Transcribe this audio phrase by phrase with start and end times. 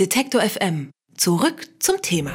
[0.00, 0.90] Detektor FM.
[1.16, 2.32] Zurück zum Thema.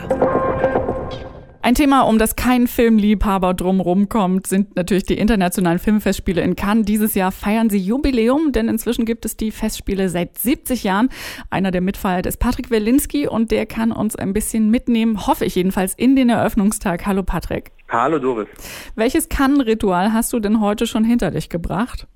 [1.61, 6.85] Ein Thema, um das kein Filmliebhaber drumherum kommt, sind natürlich die internationalen Filmfestspiele in Cannes.
[6.85, 11.09] Dieses Jahr feiern sie Jubiläum, denn inzwischen gibt es die Festspiele seit 70 Jahren.
[11.49, 15.55] Einer der Mitfeier ist Patrick Welinski und der kann uns ein bisschen mitnehmen, hoffe ich
[15.55, 17.05] jedenfalls, in den Eröffnungstag.
[17.05, 17.73] Hallo Patrick.
[17.89, 18.47] Hallo Doris.
[18.95, 22.07] Welches Cannes-Ritual hast du denn heute schon hinter dich gebracht?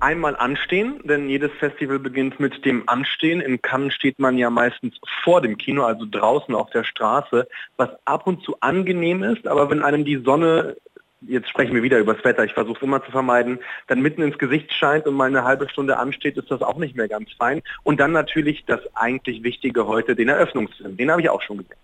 [0.00, 3.40] Einmal anstehen, denn jedes Festival beginnt mit dem Anstehen.
[3.40, 7.90] In Cannes steht man ja meistens vor dem Kino, also draußen auf der Straße, was
[8.04, 10.76] ab und zu angenehm ist, aber wenn einem die Sonne
[11.22, 14.22] jetzt sprechen wir wieder über das Wetter, ich versuche es immer zu vermeiden, dann mitten
[14.22, 17.32] ins Gesicht scheint und mal eine halbe Stunde ansteht, ist das auch nicht mehr ganz
[17.32, 17.62] fein.
[17.82, 20.96] Und dann natürlich das eigentlich Wichtige heute, den Eröffnungsfilm.
[20.96, 21.77] Den habe ich auch schon gesehen.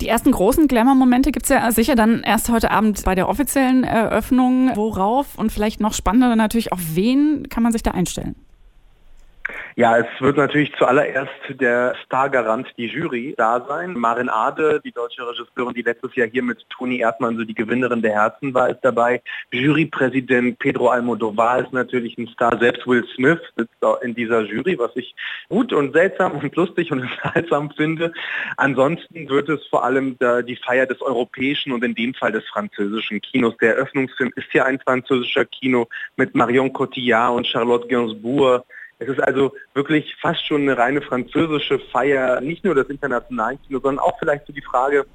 [0.00, 3.84] Die ersten großen Glamour-Momente gibt es ja sicher dann erst heute Abend bei der offiziellen
[3.84, 4.70] Eröffnung.
[4.74, 8.34] Worauf und vielleicht noch spannender natürlich, auf wen kann man sich da einstellen?
[9.80, 13.94] Ja, es wird natürlich zuallererst der Stargarant, die Jury, da sein.
[13.94, 18.02] Marin Ade, die deutsche Regisseurin, die letztes Jahr hier mit Toni Erdmann so die Gewinnerin
[18.02, 19.22] der Herzen war, ist dabei.
[19.52, 22.58] Jurypräsident Pedro Almodovar ist natürlich ein Star.
[22.58, 23.72] Selbst Will Smith sitzt
[24.02, 25.14] in dieser Jury, was ich
[25.48, 28.12] gut und seltsam und lustig und unterhaltsam finde.
[28.58, 33.22] Ansonsten wird es vor allem die Feier des europäischen und in dem Fall des französischen
[33.22, 33.56] Kinos.
[33.62, 38.62] Der Eröffnungsfilm ist ja ein französischer Kino mit Marion Cotillard und Charlotte Gainsbourg.
[39.00, 43.80] Es ist also wirklich fast schon eine reine französische Feier, nicht nur das internationale Kino,
[43.80, 45.06] sondern auch vielleicht so die Frage,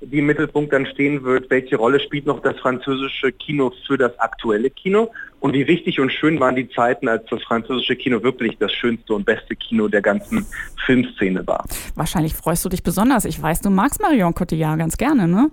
[0.00, 4.18] die im Mittelpunkt dann stehen wird, welche Rolle spielt noch das französische Kino für das
[4.18, 8.56] aktuelle Kino und wie wichtig und schön waren die Zeiten, als das französische Kino wirklich
[8.58, 10.46] das schönste und beste Kino der ganzen
[10.86, 11.64] Filmszene war.
[11.96, 13.26] Wahrscheinlich freust du dich besonders.
[13.26, 15.50] Ich weiß, du magst Marion Cotillard ganz gerne, ne?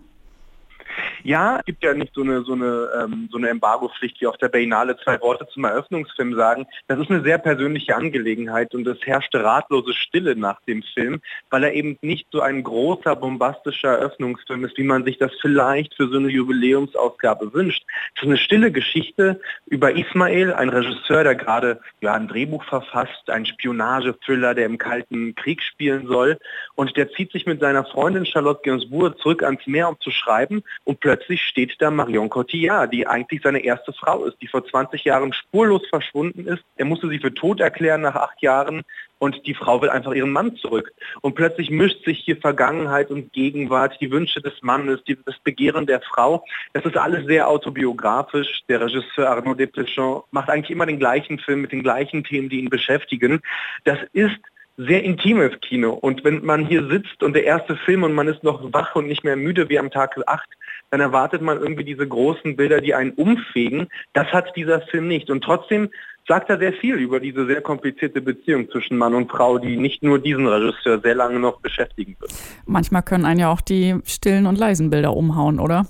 [1.23, 4.37] Ja, es gibt ja nicht so eine, so eine, ähm, so eine Embargo-Pflicht wie auf
[4.37, 6.67] der Berlinale zwei Worte zum Eröffnungsfilm sagen.
[6.87, 11.63] Das ist eine sehr persönliche Angelegenheit und es herrschte ratlose Stille nach dem Film, weil
[11.63, 16.07] er eben nicht so ein großer, bombastischer Eröffnungsfilm ist, wie man sich das vielleicht für
[16.07, 17.83] so eine Jubiläumsausgabe wünscht.
[18.15, 23.29] Es ist eine stille Geschichte über Ismail, ein Regisseur, der gerade ja, ein Drehbuch verfasst,
[23.29, 26.37] ein Spionage-Thriller, der im Kalten Krieg spielen soll.
[26.75, 30.63] Und der zieht sich mit seiner Freundin Charlotte Gainsbourg zurück ans Meer, um zu schreiben
[30.85, 35.03] und plötzlich steht da Marion Cotillard, die eigentlich seine erste Frau ist, die vor 20
[35.03, 36.63] Jahren spurlos verschwunden ist.
[36.77, 38.83] Er musste sie für tot erklären nach acht Jahren
[39.17, 40.93] und die Frau will einfach ihren Mann zurück.
[41.21, 45.87] Und plötzlich mischt sich hier Vergangenheit und Gegenwart, die Wünsche des Mannes, die, das Begehren
[45.87, 46.45] der Frau.
[46.73, 48.63] Das ist alles sehr autobiografisch.
[48.69, 52.59] Der Regisseur Arnaud Desplechin macht eigentlich immer den gleichen Film mit den gleichen Themen, die
[52.59, 53.41] ihn beschäftigen.
[53.85, 54.39] Das ist
[54.77, 55.93] sehr intimes Kino.
[55.93, 59.07] Und wenn man hier sitzt und der erste Film und man ist noch wach und
[59.07, 60.49] nicht mehr müde wie am Tag 8,
[60.91, 63.87] dann erwartet man irgendwie diese großen Bilder, die einen umfegen.
[64.13, 65.29] Das hat dieser Film nicht.
[65.29, 65.89] Und trotzdem
[66.27, 70.03] sagt er sehr viel über diese sehr komplizierte Beziehung zwischen Mann und Frau, die nicht
[70.03, 72.31] nur diesen Regisseur sehr lange noch beschäftigen wird.
[72.65, 75.85] Manchmal können einen ja auch die stillen und leisen Bilder umhauen, oder?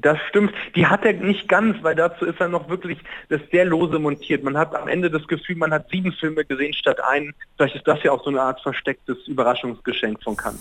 [0.00, 0.52] Das stimmt.
[0.76, 2.98] Die hat er nicht ganz, weil dazu ist er noch wirklich
[3.30, 4.44] das sehr lose montiert.
[4.44, 7.34] Man hat am Ende das Gefühl, man hat sieben Filme gesehen statt einen.
[7.56, 10.60] Vielleicht ist das ja auch so eine Art verstecktes Überraschungsgeschenk von Cannes.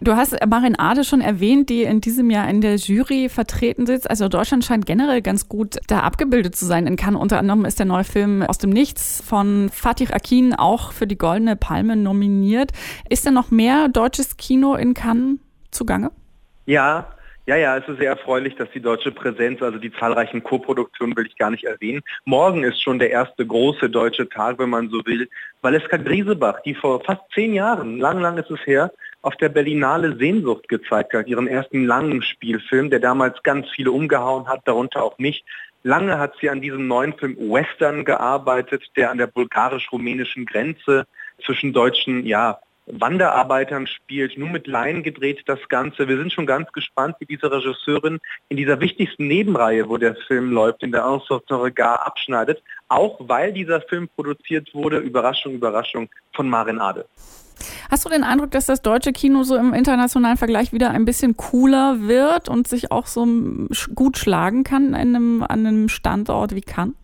[0.00, 4.08] Du hast Marin Ade schon erwähnt, die in diesem Jahr in der Jury vertreten sitzt.
[4.08, 6.86] Also Deutschland scheint generell ganz gut da abgebildet zu sein.
[6.86, 10.92] In Cannes unter anderem ist der neue Film Aus dem Nichts von Fatih Akin auch
[10.92, 12.70] für die Goldene Palme nominiert.
[13.08, 15.38] Ist denn noch mehr deutsches Kino in Cannes
[15.70, 16.10] zugange?
[16.66, 17.08] Ja,
[17.46, 21.26] ja, ja, es ist sehr erfreulich, dass die deutsche Präsenz, also die zahlreichen Co-Produktionen will
[21.26, 22.02] ich gar nicht erwähnen.
[22.24, 25.28] Morgen ist schon der erste große deutsche Tag, wenn man so will.
[25.60, 28.90] Valeska Griesebach, die vor fast zehn Jahren, lang, lang ist es her,
[29.20, 34.48] auf der Berlinale Sehnsucht gezeigt hat, ihren ersten langen Spielfilm, der damals ganz viele umgehauen
[34.48, 35.44] hat, darunter auch mich.
[35.82, 41.06] Lange hat sie an diesem neuen Film Western gearbeitet, der an der bulgarisch-rumänischen Grenze
[41.44, 46.06] zwischen deutschen ja, Wanderarbeitern spielt, nur mit Laien gedreht das Ganze.
[46.08, 48.18] Wir sind schon ganz gespannt, wie diese Regisseurin
[48.48, 53.52] in dieser wichtigsten Nebenreihe, wo der Film läuft, in der Ensorte Regard abschneidet, auch weil
[53.52, 57.06] dieser Film produziert wurde, Überraschung, Überraschung, von Marin Ade.
[57.90, 61.36] Hast du den Eindruck, dass das deutsche Kino so im internationalen Vergleich wieder ein bisschen
[61.36, 63.26] cooler wird und sich auch so
[63.94, 66.94] gut schlagen kann an einem, an einem Standort wie Cannes?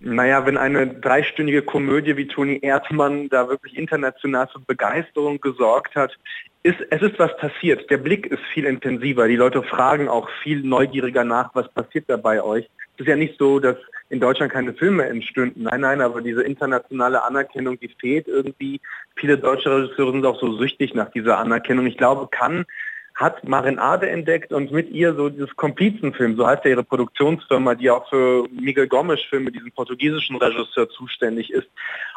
[0.00, 6.16] Naja, wenn eine dreistündige Komödie wie Toni Erdmann da wirklich international für Begeisterung gesorgt hat,
[6.62, 7.90] ist, es ist was passiert.
[7.90, 9.26] Der Blick ist viel intensiver.
[9.26, 12.68] Die Leute fragen auch viel neugieriger nach, was passiert da bei euch.
[12.94, 13.76] Es ist ja nicht so, dass
[14.10, 15.64] in Deutschland keine Filme entstünden.
[15.64, 18.80] Nein, nein, aber diese internationale Anerkennung, die fehlt irgendwie.
[19.16, 21.86] Viele deutsche Regisseure sind auch so süchtig nach dieser Anerkennung.
[21.86, 22.64] Ich glaube, kann
[23.18, 27.90] hat Marinade entdeckt und mit ihr so dieses Komplizenfilm, so heißt ja ihre Produktionsfirma, die
[27.90, 31.66] auch für Miguel Gomes Filme, diesen portugiesischen Regisseur, zuständig ist.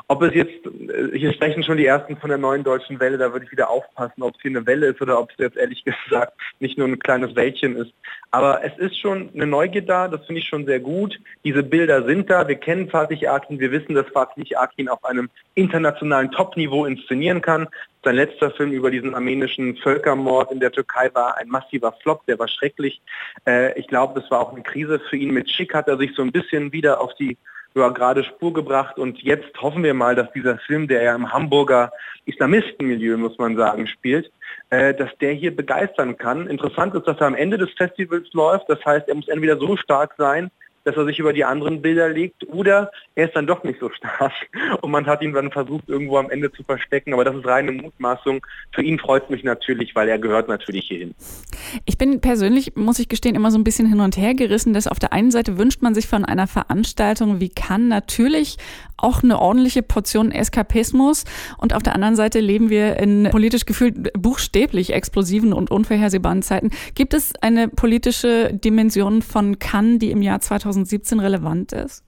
[0.08, 3.34] Ob es jetzt, äh, hier sprechen schon die ersten von der neuen deutschen Welle, da
[3.34, 5.84] würde ich wieder aufpassen, ob es hier eine Welle ist oder ob es jetzt ehrlich
[6.06, 7.92] gesagt nicht nur ein kleines Wäldchen ist.
[8.30, 11.20] Aber es ist schon eine Neugier da, das finde ich schon sehr gut.
[11.44, 15.32] Diese Bilder sind da, wir kennen Fatih Akin, wir wissen, dass Fatih Akin auf einem
[15.56, 17.68] internationalen Top-Niveau inszenieren kann.
[18.04, 22.40] Sein letzter Film über diesen armenischen Völkermord in der Türkei war ein massiver Flop, der
[22.40, 23.02] war schrecklich.
[23.46, 25.32] Äh, ich glaube, das war auch eine Krise für ihn.
[25.32, 27.38] Mit Schick hat er sich so ein bisschen wieder auf die
[27.74, 31.32] ja, gerade Spur gebracht und jetzt hoffen wir mal, dass dieser Film, der ja im
[31.32, 31.92] Hamburger
[32.26, 34.32] Islamistenmilieu, muss man sagen, spielt,
[34.72, 36.48] äh, dass der hier begeistern kann.
[36.48, 39.78] Interessant ist, dass er am Ende des Festivals läuft, das heißt, er muss entweder so
[39.78, 40.52] stark sein,
[40.84, 43.90] dass er sich über die anderen Bilder legt oder er ist dann doch nicht so
[43.90, 44.32] stark
[44.82, 47.72] und man hat ihn dann versucht irgendwo am Ende zu verstecken, aber das ist reine
[47.72, 48.46] Mutmaßung.
[48.74, 51.14] Für ihn freut mich natürlich, weil er gehört natürlich hierhin.
[51.86, 54.88] Ich bin persönlich, muss ich gestehen, immer so ein bisschen hin und her gerissen, dass
[54.88, 58.58] auf der einen Seite wünscht man sich von einer Veranstaltung wie kann natürlich
[58.98, 61.26] auch eine ordentliche Portion Eskapismus
[61.58, 66.70] und auf der anderen Seite leben wir in politisch gefühlt buchstäblich explosiven und unvorhersehbaren Zeiten.
[66.94, 72.04] Gibt es eine politische Dimension von Cannes, die im Jahr 2000 2017 relevant ist?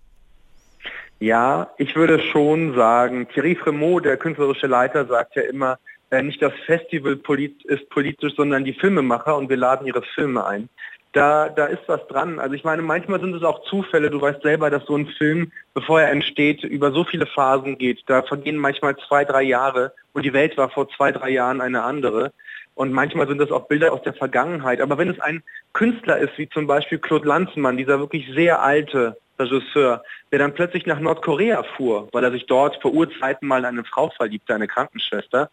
[1.19, 5.77] Ja, ich würde schon sagen, Thierry Fremont, der künstlerische Leiter, sagt ja immer,
[6.09, 10.45] äh, nicht das Festival polit ist politisch, sondern die Filmemacher und wir laden ihre Filme
[10.45, 10.69] ein.
[11.13, 12.39] Da, da ist was dran.
[12.39, 14.09] Also ich meine, manchmal sind es auch Zufälle.
[14.09, 18.01] Du weißt selber, dass so ein Film, bevor er entsteht, über so viele Phasen geht.
[18.07, 21.83] Da vergehen manchmal zwei, drei Jahre und die Welt war vor zwei, drei Jahren eine
[21.83, 22.33] andere.
[22.75, 24.81] Und manchmal sind das auch Bilder aus der Vergangenheit.
[24.81, 25.43] Aber wenn es ein
[25.73, 30.85] Künstler ist, wie zum Beispiel Claude Lanzmann, dieser wirklich sehr alte Regisseur, der dann plötzlich
[30.85, 34.67] nach Nordkorea fuhr, weil er sich dort vor Urzeiten mal in eine Frau verliebte, eine
[34.67, 35.49] Krankenschwester,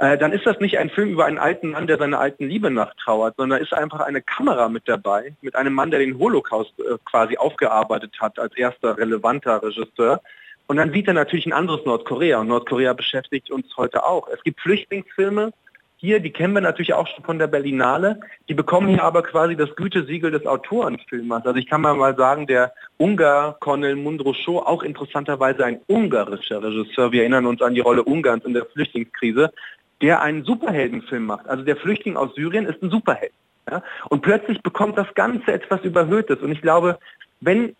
[0.00, 2.70] äh, dann ist das nicht ein Film über einen alten Mann, der seine alten Liebe
[2.70, 6.98] nachtrauert, sondern ist einfach eine Kamera mit dabei, mit einem Mann, der den Holocaust äh,
[7.04, 10.20] quasi aufgearbeitet hat als erster relevanter Regisseur.
[10.68, 14.28] Und dann sieht er natürlich ein anderes Nordkorea und Nordkorea beschäftigt uns heute auch.
[14.28, 15.50] Es gibt Flüchtlingsfilme,
[16.00, 19.56] hier, die kennen wir natürlich auch schon von der Berlinale, die bekommen hier aber quasi
[19.56, 21.44] das Gütesiegel des Autorenfilmers.
[21.44, 27.22] Also ich kann mal sagen, der Ungar Cornel Mundruscho, auch interessanterweise ein ungarischer Regisseur, wir
[27.22, 29.52] erinnern uns an die Rolle Ungarns in der Flüchtlingskrise,
[30.00, 31.48] der einen Superheldenfilm macht.
[31.48, 33.32] Also der Flüchtling aus Syrien ist ein Superheld.
[33.68, 33.82] Ja?
[34.08, 36.38] Und plötzlich bekommt das Ganze etwas Überhöhtes.
[36.38, 36.98] Und ich glaube,
[37.40, 37.74] wenn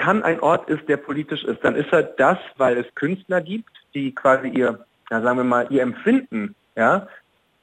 [0.00, 3.70] kann ein Ort ist, der politisch ist, dann ist er das, weil es Künstler gibt,
[3.94, 7.06] die quasi ihr, ja, sagen wir mal, ihr Empfinden ja,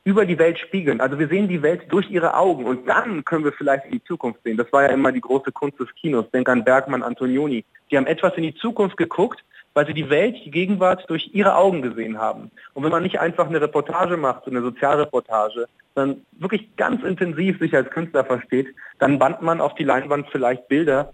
[0.07, 1.01] über die Welt spiegeln.
[1.01, 4.03] Also wir sehen die Welt durch ihre Augen und dann können wir vielleicht in die
[4.05, 4.55] Zukunft sehen.
[4.55, 6.31] Das war ja immer die große Kunst des Kinos.
[6.31, 7.65] Denk an Bergmann, Antonioni.
[7.91, 9.43] Die haben etwas in die Zukunft geguckt,
[9.73, 12.51] weil sie die Welt, die Gegenwart durch ihre Augen gesehen haben.
[12.73, 17.59] Und wenn man nicht einfach eine Reportage macht, so eine Sozialreportage, sondern wirklich ganz intensiv
[17.59, 18.67] sich als Künstler versteht,
[18.99, 21.11] dann bandt man auf die Leinwand vielleicht Bilder,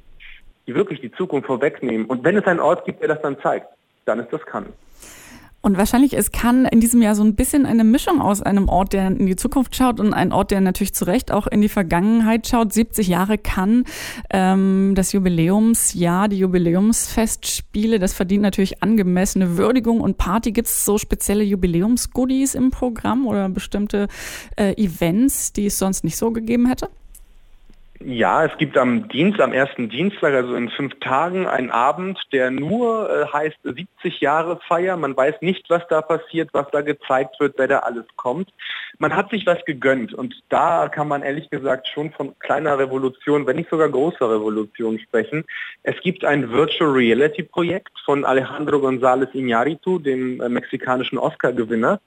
[0.68, 2.06] die wirklich die Zukunft vorwegnehmen.
[2.06, 3.66] Und wenn es einen Ort gibt, der das dann zeigt,
[4.06, 4.70] dann ist das Cannes.
[5.66, 8.92] Und wahrscheinlich, es kann in diesem Jahr so ein bisschen eine Mischung aus einem Ort,
[8.92, 11.70] der in die Zukunft schaut und ein Ort, der natürlich zu Recht auch in die
[11.70, 12.74] Vergangenheit schaut.
[12.74, 13.86] 70 Jahre kann
[14.30, 20.52] ähm, das Jubiläumsjahr, die Jubiläumsfestspiele, das verdient natürlich angemessene Würdigung und Party.
[20.52, 24.10] Gibt es so spezielle Jubiläumsgoodies im Programm oder bestimmte
[24.58, 26.90] äh, Events, die es sonst nicht so gegeben hätte?
[28.06, 32.52] Ja, es gibt am Dienst, am ersten Dienstag, also in fünf Tagen, einen Abend, der
[32.52, 34.98] nur äh, heißt 70 Jahre Feier.
[34.98, 38.50] Man weiß nicht, was da passiert, was da gezeigt wird, wer da alles kommt.
[38.98, 43.48] Man hat sich was gegönnt und da kann man ehrlich gesagt schon von kleiner Revolution,
[43.48, 45.46] wenn nicht sogar großer Revolution sprechen.
[45.84, 52.02] Es gibt ein Virtual Reality Projekt von Alejandro González Iñárritu, dem äh, mexikanischen Oscar-Gewinner.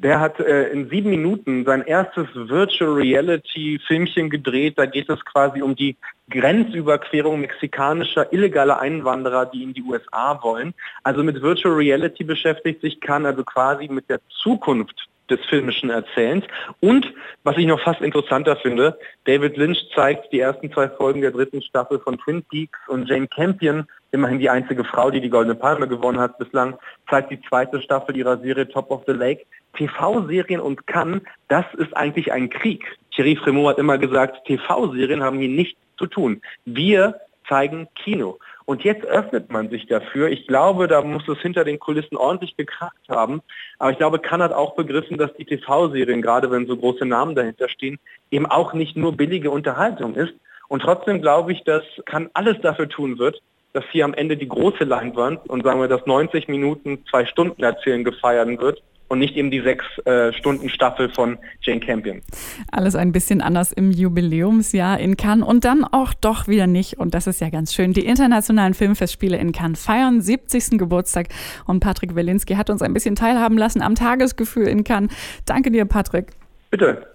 [0.00, 4.78] Der hat äh, in sieben Minuten sein erstes Virtual Reality Filmchen gedreht.
[4.78, 5.96] Da geht es quasi um die
[6.30, 10.72] Grenzüberquerung mexikanischer illegaler Einwanderer, die in die USA wollen.
[11.02, 16.44] Also mit Virtual Reality beschäftigt sich kann, also quasi mit der Zukunft des filmischen Erzählens.
[16.80, 17.12] Und,
[17.44, 21.62] was ich noch fast interessanter finde, David Lynch zeigt die ersten zwei Folgen der dritten
[21.62, 25.86] Staffel von Twin Peaks und Jane Campion, immerhin die einzige Frau, die die Goldene Palme
[25.86, 26.78] gewonnen hat bislang,
[27.10, 29.44] zeigt die zweite Staffel ihrer Serie Top of the Lake.
[29.74, 32.84] TV-Serien und kann, das ist eigentlich ein Krieg.
[33.14, 36.40] Thierry Fremont hat immer gesagt, TV-Serien haben hier nichts zu tun.
[36.64, 38.38] Wir zeigen Kino.
[38.68, 40.28] Und jetzt öffnet man sich dafür.
[40.28, 43.40] Ich glaube, da muss es hinter den Kulissen ordentlich gekracht haben.
[43.78, 47.34] Aber ich glaube, Kann hat auch begriffen, dass die TV-Serien, gerade wenn so große Namen
[47.34, 47.98] dahinter stehen,
[48.30, 50.34] eben auch nicht nur billige Unterhaltung ist.
[50.68, 53.40] Und trotzdem glaube ich, dass Kann alles dafür tun wird,
[53.72, 57.62] dass hier am Ende die große Leinwand und sagen wir das 90 Minuten, zwei Stunden
[57.62, 62.22] erzählen gefeiert wird und nicht eben die sechs äh, Stunden Staffel von Jane Campion.
[62.70, 66.98] Alles ein bisschen anders im Jubiläumsjahr in Cannes und dann auch doch wieder nicht.
[66.98, 67.92] Und das ist ja ganz schön.
[67.92, 70.78] Die internationalen Filmfestspiele in Cannes feiern 70.
[70.78, 71.28] Geburtstag
[71.66, 75.12] und Patrick Welinski hat uns ein bisschen teilhaben lassen am Tagesgefühl in Cannes.
[75.46, 76.28] Danke dir, Patrick.
[76.70, 77.06] Bitte.